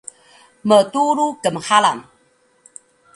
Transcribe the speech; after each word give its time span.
mtrul 0.67 1.19
kmxalan 1.43 1.99